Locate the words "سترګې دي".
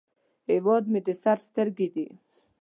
1.47-2.07